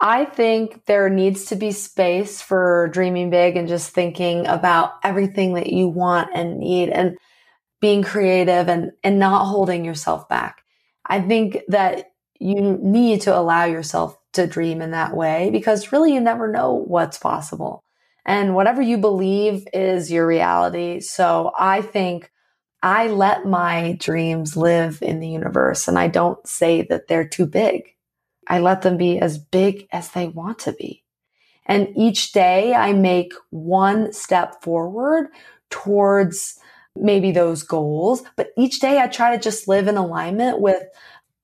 [0.00, 5.54] I think there needs to be space for dreaming big and just thinking about everything
[5.54, 7.18] that you want and need and
[7.80, 10.62] being creative and, and not holding yourself back.
[11.04, 16.14] I think that you need to allow yourself to dream in that way because really
[16.14, 17.84] you never know what's possible.
[18.24, 21.00] And whatever you believe is your reality.
[21.00, 22.30] So I think
[22.82, 27.46] I let my dreams live in the universe and I don't say that they're too
[27.46, 27.94] big.
[28.46, 31.04] I let them be as big as they want to be.
[31.66, 35.28] And each day I make one step forward
[35.70, 36.58] towards
[36.96, 38.22] maybe those goals.
[38.36, 40.82] But each day I try to just live in alignment with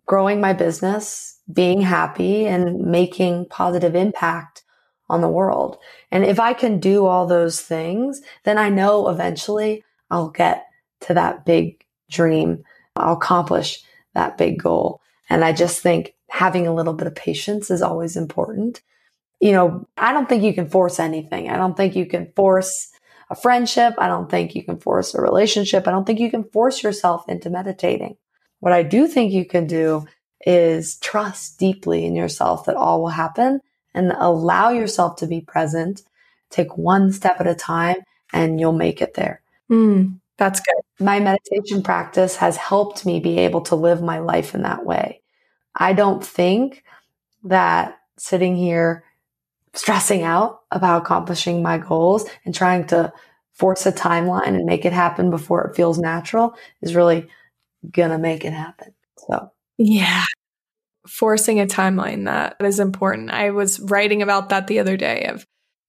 [0.06, 4.62] growing my business, being happy and making positive impact
[5.08, 5.78] on the world.
[6.10, 10.66] And if I can do all those things, then I know eventually I'll get
[11.02, 12.64] to that big dream.
[12.96, 13.82] I'll accomplish
[14.14, 15.00] that big goal.
[15.28, 18.82] And I just think having a little bit of patience is always important.
[19.40, 21.50] You know, I don't think you can force anything.
[21.50, 22.90] I don't think you can force
[23.30, 23.94] a friendship.
[23.98, 25.86] I don't think you can force a relationship.
[25.86, 28.16] I don't think you can force yourself into meditating.
[28.60, 30.06] What I do think you can do
[30.44, 33.60] is trust deeply in yourself that all will happen
[33.94, 36.02] and allow yourself to be present.
[36.50, 37.96] Take one step at a time
[38.32, 39.42] and you'll make it there.
[39.70, 41.04] Mm, that's good.
[41.04, 45.22] My meditation practice has helped me be able to live my life in that way.
[45.74, 46.84] I don't think
[47.44, 49.04] that sitting here
[49.72, 53.12] stressing out about accomplishing my goals and trying to
[53.52, 57.28] force a timeline and make it happen before it feels natural is really
[57.90, 58.92] gonna make it happen.
[59.16, 60.24] So yeah.
[61.08, 63.30] Forcing a timeline that is important.
[63.30, 65.44] I was writing about that the other day of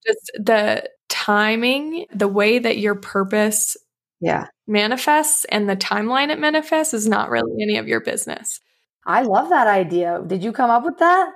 [0.06, 3.78] just the timing, the way that your purpose
[4.22, 8.60] yeah manifests and the timeline it manifests is not really any of your business.
[9.06, 10.22] I love that idea.
[10.26, 11.32] Did you come up with that?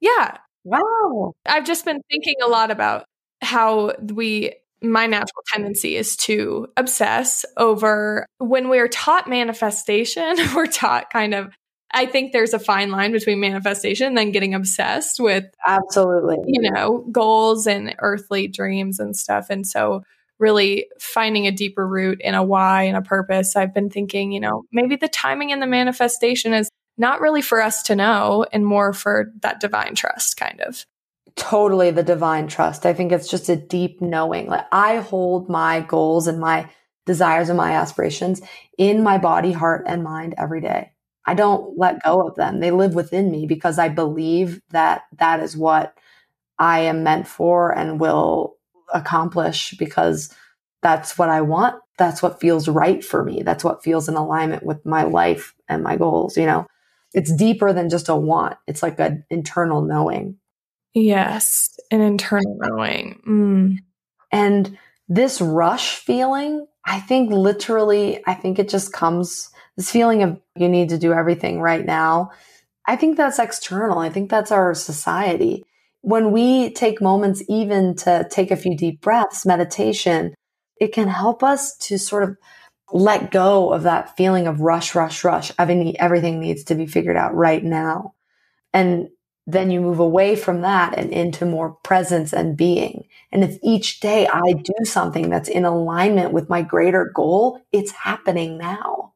[0.00, 0.38] Yeah.
[0.64, 1.32] Wow.
[1.46, 3.04] I've just been thinking a lot about
[3.42, 11.10] how we my natural tendency is to obsess over when we're taught manifestation, we're taught
[11.10, 11.54] kind of
[11.92, 16.70] I think there's a fine line between manifestation and then getting obsessed with absolutely, you
[16.70, 19.48] know, goals and earthly dreams and stuff.
[19.50, 20.02] And so,
[20.38, 23.56] really finding a deeper root in a why and a purpose.
[23.56, 27.62] I've been thinking, you know, maybe the timing and the manifestation is not really for
[27.62, 30.86] us to know and more for that divine trust, kind of.
[31.36, 32.86] Totally the divine trust.
[32.86, 34.46] I think it's just a deep knowing.
[34.46, 36.68] Like I hold my goals and my
[37.06, 38.40] desires and my aspirations
[38.78, 40.92] in my body, heart, and mind every day.
[41.30, 42.58] I don't let go of them.
[42.58, 45.96] They live within me because I believe that that is what
[46.58, 48.56] I am meant for and will
[48.92, 50.34] accomplish because
[50.82, 51.80] that's what I want.
[51.98, 53.44] That's what feels right for me.
[53.44, 56.36] That's what feels in alignment with my life and my goals.
[56.36, 56.66] You know,
[57.14, 58.56] it's deeper than just a want.
[58.66, 60.34] It's like an internal knowing.
[60.94, 63.20] Yes, an internal knowing.
[63.24, 63.76] Mm.
[64.32, 64.76] And
[65.08, 70.68] this rush feeling, I think literally, I think it just comes this feeling of you
[70.68, 72.32] need to do everything right now.
[72.86, 73.98] I think that's external.
[73.98, 75.64] I think that's our society.
[76.02, 80.34] When we take moments even to take a few deep breaths, meditation,
[80.78, 82.36] it can help us to sort of
[82.92, 85.50] let go of that feeling of rush, rush, rush.
[85.58, 88.12] Everything, needs to be figured out right now.
[88.74, 89.08] And
[89.46, 93.08] then you move away from that and into more presence and being.
[93.32, 97.92] And if each day I do something that's in alignment with my greater goal, it's
[97.92, 99.14] happening now.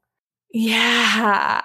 [0.55, 1.63] Yeah.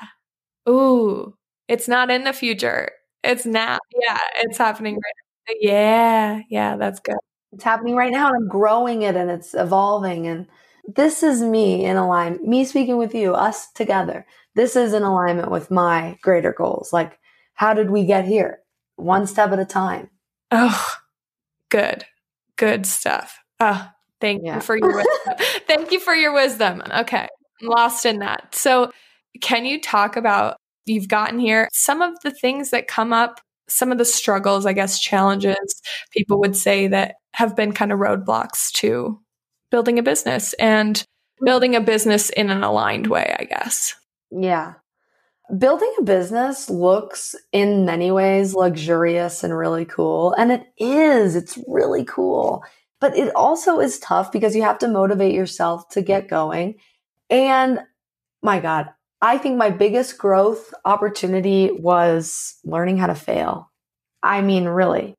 [0.67, 1.35] Ooh,
[1.67, 2.89] it's not in the future.
[3.23, 3.77] It's now.
[3.93, 5.13] Yeah, it's happening right
[5.47, 5.55] now.
[5.61, 7.15] Yeah, yeah, that's good.
[7.51, 10.25] It's happening right now and I'm growing it and it's evolving.
[10.25, 10.47] And
[10.95, 14.25] this is me in alignment, me speaking with you, us together.
[14.55, 16.91] This is in alignment with my greater goals.
[16.91, 17.19] Like,
[17.53, 18.59] how did we get here?
[18.95, 20.09] One step at a time.
[20.49, 20.95] Oh,
[21.69, 22.05] good.
[22.55, 23.37] Good stuff.
[23.59, 23.87] Oh,
[24.19, 24.55] thank yeah.
[24.55, 25.35] you for your wisdom.
[25.67, 26.81] thank you for your wisdom.
[26.91, 27.27] Okay.
[27.61, 28.55] Lost in that.
[28.55, 28.91] So,
[29.41, 33.91] can you talk about you've gotten here, some of the things that come up, some
[33.91, 38.71] of the struggles, I guess, challenges people would say that have been kind of roadblocks
[38.73, 39.19] to
[39.71, 41.03] building a business and
[41.45, 43.95] building a business in an aligned way, I guess.
[44.31, 44.73] Yeah.
[45.57, 50.33] Building a business looks in many ways luxurious and really cool.
[50.33, 52.63] And it is, it's really cool.
[52.99, 56.75] But it also is tough because you have to motivate yourself to get going.
[57.29, 57.79] And
[58.41, 58.89] my God,
[59.21, 63.69] I think my biggest growth opportunity was learning how to fail.
[64.23, 65.15] I mean, really,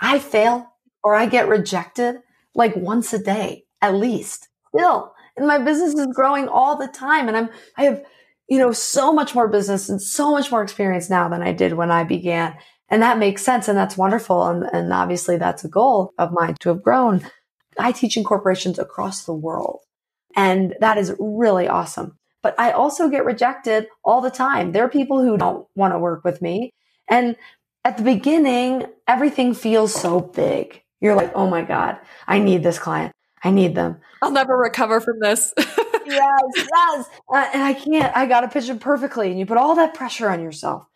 [0.00, 0.68] I fail
[1.02, 2.16] or I get rejected
[2.54, 5.12] like once a day at least still.
[5.36, 7.28] And my business is growing all the time.
[7.28, 8.02] And I'm, I have,
[8.48, 11.74] you know, so much more business and so much more experience now than I did
[11.74, 12.56] when I began.
[12.88, 13.68] And that makes sense.
[13.68, 14.44] And that's wonderful.
[14.48, 17.24] And, and obviously that's a goal of mine to have grown.
[17.78, 19.80] I teach in corporations across the world.
[20.36, 22.16] And that is really awesome.
[22.42, 24.72] But I also get rejected all the time.
[24.72, 26.72] There are people who don't want to work with me.
[27.08, 27.36] And
[27.84, 30.82] at the beginning, everything feels so big.
[31.00, 33.12] You're like, oh my God, I need this client.
[33.42, 34.00] I need them.
[34.20, 35.52] I'll never recover from this.
[35.58, 37.06] yes, yes.
[37.32, 39.30] Uh, and I can't, I got to pitch it perfectly.
[39.30, 40.86] And you put all that pressure on yourself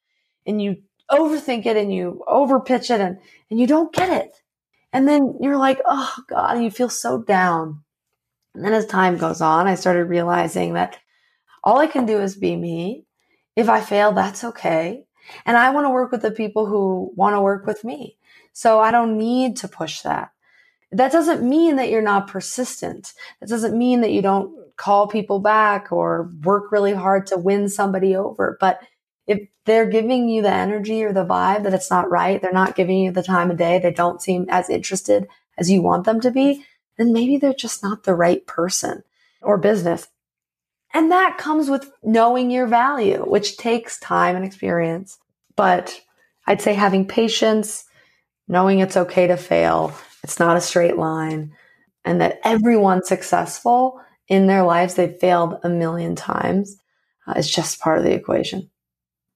[0.47, 0.77] and you
[1.11, 3.18] overthink it and you overpitch it and,
[3.51, 4.42] and you don't get it.
[4.92, 7.82] And then you're like, oh God, and you feel so down.
[8.55, 10.99] And then as time goes on, I started realizing that
[11.65, 13.07] all I can do is be me.
[13.57, 15.05] If I fail, that's okay.
[15.47, 18.17] And I want to work with the people who want to work with me.
[18.53, 20.33] So I don't need to push that.
[20.91, 23.15] That doesn't mean that you're not persistent.
[23.41, 27.69] That doesn't mean that you don't call people back or work really hard to win
[27.69, 28.59] somebody over.
[28.61, 28.81] But
[29.27, 32.75] if they're giving you the energy or the vibe that it's not right, they're not
[32.75, 36.21] giving you the time of day, they don't seem as interested as you want them
[36.21, 36.65] to be,
[36.98, 39.02] then maybe they're just not the right person
[39.40, 40.09] or business.
[40.94, 45.18] And that comes with knowing your value, which takes time and experience.
[45.57, 46.00] But
[46.46, 47.85] I'd say having patience,
[48.48, 51.52] knowing it's okay to fail, it's not a straight line,
[52.05, 56.76] and that everyone successful in their lives, they've failed a million times,
[57.26, 58.70] uh, is just part of the equation.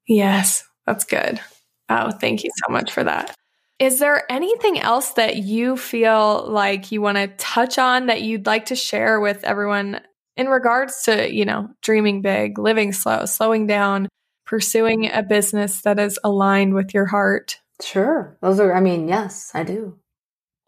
[0.06, 1.40] Yes, that's good.
[1.88, 3.34] Oh, thank you so much for that.
[3.78, 8.46] Is there anything else that you feel like you want to touch on that you'd
[8.46, 10.00] like to share with everyone
[10.36, 14.08] in regards to, you know, dreaming big, living slow, slowing down,
[14.46, 17.60] pursuing a business that is aligned with your heart?
[17.82, 18.38] Sure.
[18.40, 19.98] Those are, I mean, yes, I do.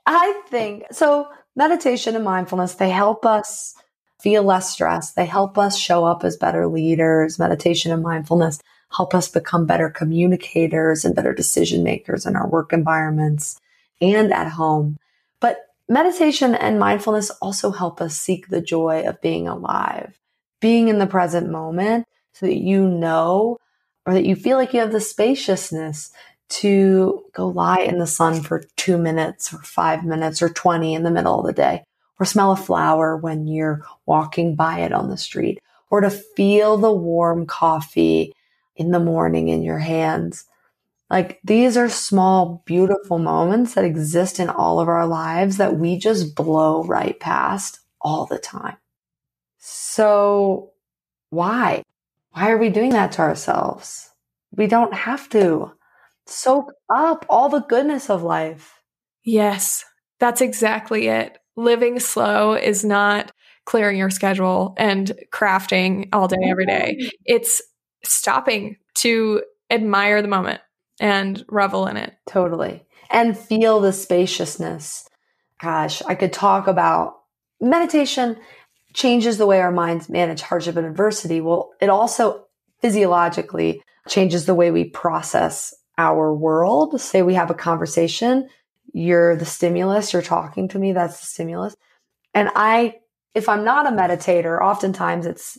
[0.05, 1.29] I think so.
[1.57, 3.75] Meditation and mindfulness, they help us
[4.21, 5.13] feel less stress.
[5.13, 7.39] They help us show up as better leaders.
[7.39, 12.73] Meditation and mindfulness help us become better communicators and better decision makers in our work
[12.73, 13.61] environments
[14.01, 14.97] and at home.
[15.41, 20.19] But Meditation and mindfulness also help us seek the joy of being alive,
[20.61, 23.57] being in the present moment so that you know
[24.05, 26.13] or that you feel like you have the spaciousness
[26.51, 31.05] to go lie in the sun for two minutes or five minutes or 20 in
[31.05, 31.85] the middle of the day,
[32.19, 35.59] or smell a flower when you're walking by it on the street,
[35.91, 38.35] or to feel the warm coffee
[38.79, 40.47] in the morning in your hands
[41.11, 45.99] like these are small, beautiful moments that exist in all of our lives that we
[45.99, 48.77] just blow right past all the time.
[49.59, 50.73] So
[51.31, 51.83] why?
[52.33, 54.11] Why are we doing that to ourselves?
[54.55, 55.73] We don't have to
[56.27, 58.75] soak up all the goodness of life.
[59.25, 59.85] Yes,
[60.21, 61.39] that's exactly it.
[61.57, 63.33] Living slow is not
[63.65, 66.97] clearing your schedule and crafting all day, every day.
[66.99, 67.09] Mm-hmm.
[67.25, 67.63] It's
[68.05, 70.61] stopping to admire the moment
[71.01, 72.15] and revel in it.
[72.29, 72.85] Totally.
[73.11, 75.09] And feel the spaciousness.
[75.61, 77.21] Gosh, I could talk about
[77.61, 78.37] meditation
[78.95, 81.41] changes the way our minds manage hardship and adversity.
[81.41, 82.47] Well, it also
[82.81, 87.01] physiologically changes the way we process our world.
[87.01, 88.49] Say we have a conversation,
[88.93, 91.77] you're the stimulus, you're talking to me, that's the stimulus.
[92.35, 92.97] And I,
[93.35, 95.59] if I'm not a meditator, oftentimes it's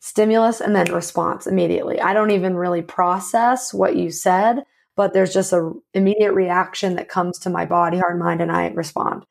[0.00, 2.00] stimulus and then response immediately.
[2.00, 4.64] I don't even really process what you said,
[4.96, 8.68] but there's just a immediate reaction that comes to my body, heart, mind, and I
[8.68, 9.24] respond.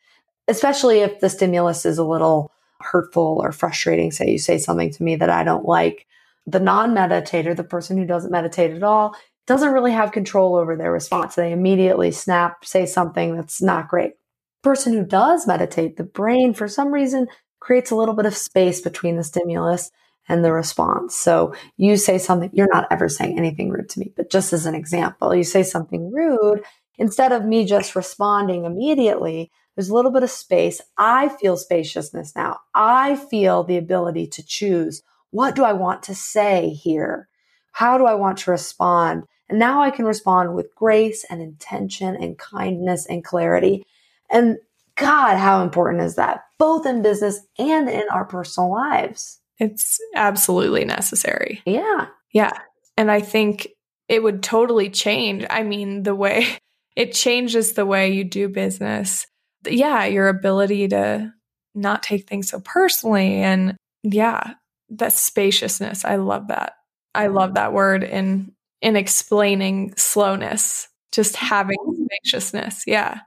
[0.48, 4.12] Especially if the stimulus is a little hurtful or frustrating.
[4.12, 6.06] Say you say something to me that I don't like.
[6.46, 9.16] The non meditator, the person who doesn't meditate at all,
[9.46, 11.36] doesn't really have control over their response.
[11.36, 14.14] They immediately snap, say something that's not great.
[14.62, 17.28] Person who does meditate, the brain, for some reason,
[17.60, 19.92] creates a little bit of space between the stimulus
[20.28, 21.16] and the response.
[21.16, 24.66] So you say something, you're not ever saying anything rude to me, but just as
[24.66, 26.64] an example, you say something rude,
[26.98, 30.82] instead of me just responding immediately, there's a little bit of space.
[30.98, 32.60] I feel spaciousness now.
[32.74, 35.04] I feel the ability to choose.
[35.30, 37.28] What do I want to say here?
[37.72, 39.26] How do I want to respond?
[39.50, 43.86] And now I can respond with grace and intention and kindness and clarity.
[44.30, 44.58] And
[44.96, 46.46] God, how important is that?
[46.58, 49.40] Both in business and in our personal lives.
[49.60, 51.62] It's absolutely necessary.
[51.66, 52.08] Yeah.
[52.34, 52.54] Yeah.
[52.98, 53.68] And I think
[54.08, 55.46] it would totally change.
[55.50, 56.48] I mean, the way
[56.96, 59.28] it changes the way you do business
[59.70, 61.34] yeah, your ability to
[61.76, 63.38] not take things so personally.
[63.38, 64.54] And yeah,
[64.90, 66.06] that spaciousness.
[66.06, 66.74] I love that.
[67.14, 68.52] I love that word in
[68.82, 72.04] in explaining slowness, just having mm-hmm.
[72.06, 72.84] spaciousness.
[72.86, 73.22] Yeah.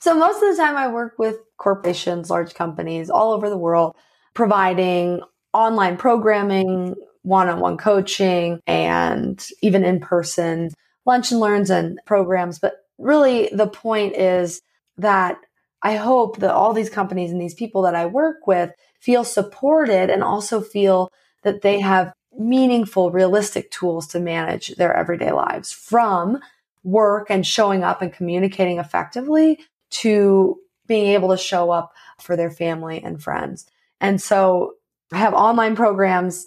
[0.00, 3.96] So most of the time I work with corporations, large companies all over the world,
[4.34, 5.20] providing
[5.52, 10.70] online programming, one-on-one coaching, and even in-person
[11.06, 12.58] lunch and learns and programs.
[12.58, 14.60] But really the point is
[14.98, 15.38] that
[15.82, 20.10] I hope that all these companies and these people that I work with feel supported
[20.10, 21.10] and also feel
[21.42, 26.38] that they have meaningful, realistic tools to manage their everyday lives from
[26.84, 29.58] work and showing up and communicating effectively
[29.90, 33.66] to being able to show up for their family and friends.
[34.00, 34.74] And so
[35.12, 36.46] I have online programs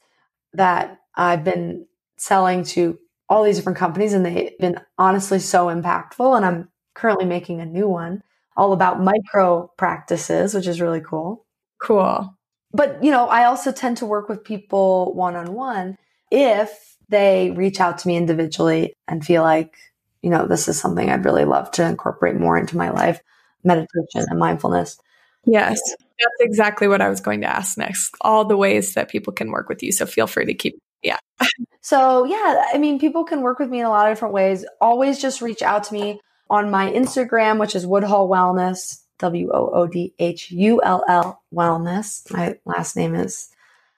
[0.54, 1.86] that I've been
[2.18, 2.98] selling to
[3.30, 6.36] all these different companies and they've been honestly so impactful.
[6.36, 8.24] And I'm currently making a new one
[8.56, 11.46] all about micro practices, which is really cool.
[11.82, 12.36] Cool.
[12.72, 15.98] But, you know, I also tend to work with people one on one
[16.32, 19.76] if they reach out to me individually and feel like,
[20.22, 23.22] you know, this is something I'd really love to incorporate more into my life
[23.64, 24.98] meditation and mindfulness.
[25.46, 28.16] Yes, that's exactly what I was going to ask next.
[28.22, 29.92] All the ways that people can work with you.
[29.92, 31.18] So feel free to keep, yeah.
[31.82, 34.66] so, yeah, I mean, people can work with me in a lot of different ways.
[34.80, 39.70] Always just reach out to me on my Instagram, which is Woodhull Wellness, W O
[39.74, 42.32] O D H U L L Wellness.
[42.32, 43.50] My last name is,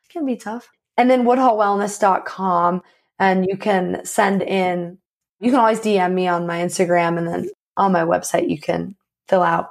[0.09, 0.69] can be tough.
[0.97, 2.81] And then woodhullwellness.com.
[3.19, 4.97] And you can send in,
[5.39, 7.17] you can always DM me on my Instagram.
[7.17, 8.95] And then on my website, you can
[9.27, 9.69] fill out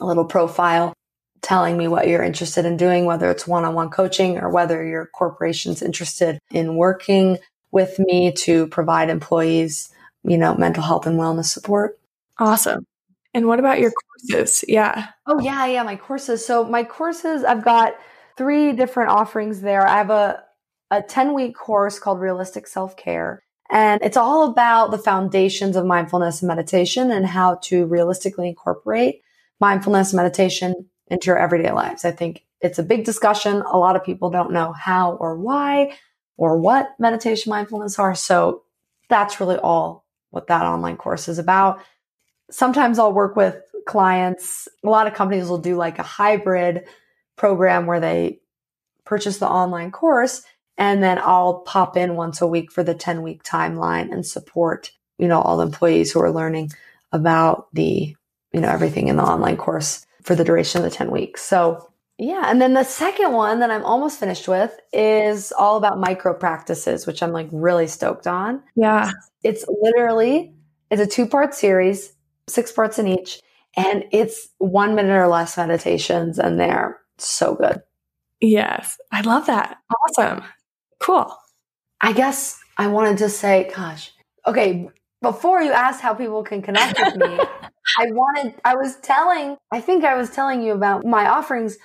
[0.00, 0.94] a little profile
[1.42, 4.84] telling me what you're interested in doing, whether it's one on one coaching or whether
[4.84, 7.38] your corporation's interested in working
[7.72, 11.98] with me to provide employees, you know, mental health and wellness support.
[12.38, 12.86] Awesome.
[13.32, 14.64] And what about your courses?
[14.66, 15.08] Yeah.
[15.26, 16.44] Oh, yeah, yeah, my courses.
[16.44, 17.94] So, my courses, I've got
[18.36, 19.86] three different offerings there.
[19.86, 20.42] I have a,
[20.90, 23.42] a 10 week course called Realistic Self Care.
[23.70, 29.22] And it's all about the foundations of mindfulness and meditation and how to realistically incorporate
[29.60, 32.04] mindfulness meditation into your everyday lives.
[32.04, 33.62] I think it's a big discussion.
[33.62, 35.96] A lot of people don't know how or why
[36.36, 38.14] or what meditation mindfulness are.
[38.14, 38.62] So
[39.08, 41.80] that's really all what that online course is about
[42.50, 43.56] sometimes I'll work with
[43.86, 44.68] clients.
[44.84, 46.84] A lot of companies will do like a hybrid
[47.36, 48.40] program where they
[49.04, 50.42] purchase the online course
[50.76, 54.90] and then I'll pop in once a week for the 10 week timeline and support,
[55.18, 56.70] you know, all the employees who are learning
[57.12, 58.14] about the,
[58.52, 61.42] you know, everything in the online course for the duration of the 10 weeks.
[61.42, 61.86] So
[62.18, 62.44] yeah.
[62.46, 67.06] And then the second one that I'm almost finished with is all about micro practices,
[67.06, 68.62] which I'm like really stoked on.
[68.76, 69.12] Yeah.
[69.42, 70.52] It's literally,
[70.90, 72.12] it's a two part series
[72.50, 73.40] six parts in each.
[73.76, 77.80] And it's one minute or less meditations, and they're so good.
[78.40, 78.98] Yes.
[79.12, 79.78] I love that.
[80.08, 80.42] Awesome.
[80.98, 81.32] Cool.
[82.00, 84.12] I guess I wanted to say, gosh,
[84.46, 84.88] okay,
[85.22, 87.38] before you asked how people can connect with me,
[87.98, 91.76] I wanted, I was telling, I think I was telling you about my offerings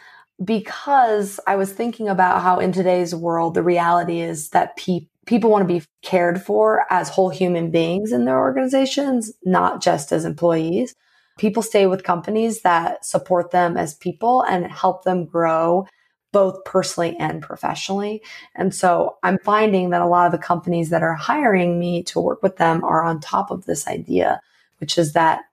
[0.44, 5.50] because I was thinking about how in today's world, the reality is that people, people
[5.50, 10.26] want to be cared for as whole human beings in their organizations, not just as
[10.26, 10.94] employees.
[11.38, 15.88] People stay with companies that support them as people and help them grow
[16.32, 18.22] both personally and professionally.
[18.56, 22.20] And so I'm finding that a lot of the companies that are hiring me to
[22.20, 24.42] work with them are on top of this idea,
[24.80, 25.46] which is that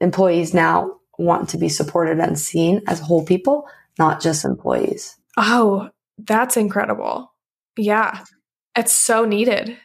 [0.00, 3.66] employees now want to be supported and seen as whole people,
[3.98, 5.16] not just employees.
[5.36, 7.32] Oh, that's incredible.
[7.76, 8.24] Yeah.
[8.76, 9.76] It's so needed.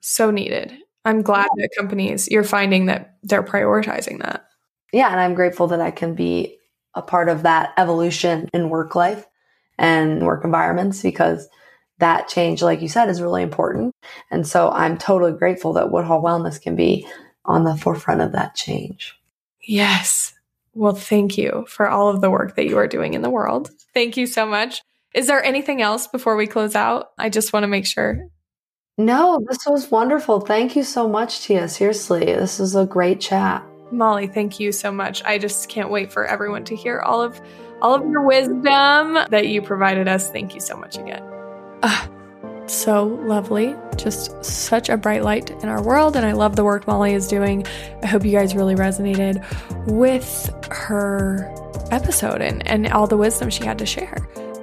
[0.00, 0.72] So needed.
[1.04, 4.44] I'm glad that companies, you're finding that they're prioritizing that.
[4.92, 5.10] Yeah.
[5.10, 6.58] And I'm grateful that I can be
[6.94, 9.26] a part of that evolution in work life
[9.78, 11.48] and work environments because
[11.98, 13.94] that change, like you said, is really important.
[14.30, 17.06] And so I'm totally grateful that Woodhull Wellness can be
[17.44, 19.17] on the forefront of that change.
[19.68, 20.32] Yes.
[20.72, 23.70] Well, thank you for all of the work that you are doing in the world.
[23.92, 24.80] Thank you so much.
[25.14, 27.08] Is there anything else before we close out?
[27.18, 28.18] I just want to make sure.
[28.96, 30.40] No, this was wonderful.
[30.40, 31.68] Thank you so much, Tia.
[31.68, 33.62] Seriously, this is a great chat.
[33.92, 35.22] Molly, thank you so much.
[35.24, 37.40] I just can't wait for everyone to hear all of
[37.80, 38.62] all of your wisdom
[39.30, 40.30] that you provided us.
[40.30, 41.22] Thank you so much again.
[41.82, 42.06] Uh,
[42.68, 43.74] so lovely.
[43.96, 46.16] Just such a bright light in our world.
[46.16, 47.66] And I love the work Molly is doing.
[48.02, 49.44] I hope you guys really resonated
[49.86, 51.52] with her
[51.90, 54.16] episode and, and all the wisdom she had to share.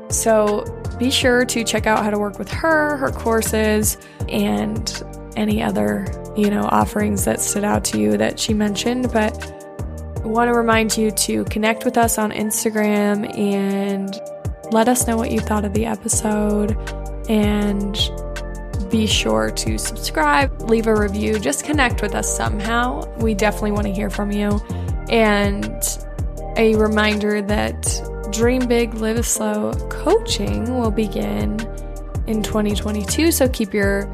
[0.10, 0.64] So
[0.98, 3.98] be sure to check out how to work with her, her courses,
[4.30, 5.04] and
[5.36, 9.12] any other, you know, offerings that stood out to you that she mentioned.
[9.12, 9.34] But
[10.24, 14.20] I want to remind you to connect with us on Instagram and
[14.72, 16.78] let us know what you thought of the episode
[17.30, 17.98] and
[18.90, 23.04] be sure to subscribe, leave a review, just connect with us somehow.
[23.18, 24.60] We definitely want to hear from you.
[25.10, 25.84] And
[26.58, 31.60] a reminder that Dream Big, Live Slow coaching will begin
[32.28, 33.32] in 2022.
[33.32, 34.08] So keep your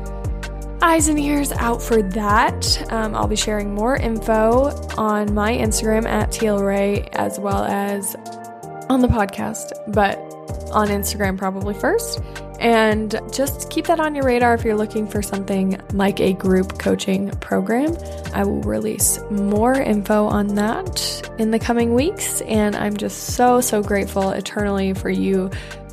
[0.82, 2.91] eyes and ears out for that.
[2.91, 8.16] Um, I'll be sharing more info on my Instagram at TLRay as well as
[8.89, 10.18] on the podcast, but
[10.72, 12.22] on Instagram probably first.
[12.62, 16.78] And just keep that on your radar if you're looking for something like a group
[16.78, 17.97] coaching program.
[18.36, 22.41] I will release more info on that in the coming weeks.
[22.41, 25.49] And I'm just so, so grateful eternally for you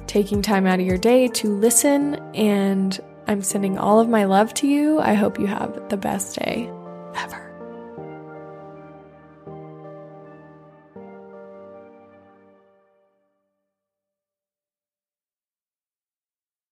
[0.06, 2.16] taking time out of your day to listen.
[2.34, 5.00] And I'm sending all of my love to you.
[5.00, 6.70] I hope you have the best day
[7.16, 7.47] ever.